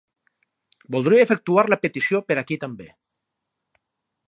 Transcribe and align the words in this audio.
Voldria 0.95 1.25
efectuar 1.27 1.65
la 1.73 1.79
petició 1.85 2.23
per 2.31 2.39
aquí 2.43 2.59
també. 2.65 2.91